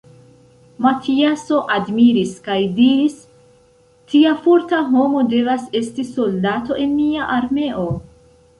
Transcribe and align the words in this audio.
Matiaso 0.85 1.59
admiris 1.75 2.31
kaj 2.47 2.57
diris: 2.79 3.19
Tia 4.13 4.33
forta 4.47 4.81
homo 4.95 5.23
devas 5.35 5.69
esti 5.83 6.09
soldato 6.11 6.83
en 6.87 6.97
mia 7.03 7.29
armeo. 7.39 7.89